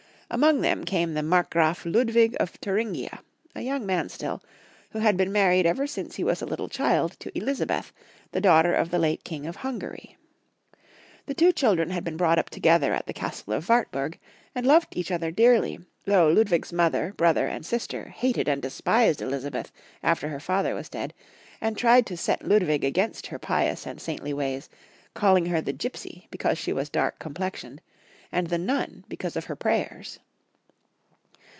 [0.33, 3.19] Among them came the Markgraf Ludwig of Thnringia,
[3.53, 4.41] a yoimg man still,
[4.91, 7.91] who had been mai ried ever sirice he was a little child to Elizabeth,
[8.31, 10.15] the daughter of the late King of Hungary.
[11.25, 14.17] The two children had been brought up together at the castle of the Wartburg,
[14.55, 19.69] and loved each other dearly, though Ludwig's mother, brother and sister hated and despised Elizabeth
[20.01, 21.13] after her father was dead,
[21.59, 24.69] and tried to set Ludwig against her pious and "saintly ways,
[25.13, 27.81] calling her the gipsy because she was dark complexioned,
[28.33, 30.17] and the nun because of her prayers.